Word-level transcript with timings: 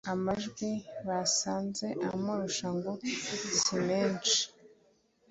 amajwi 0.13 0.71
basanze 1.07 1.85
amurusha 2.09 2.67
ngo 2.77 2.91
simenshi 3.61 4.41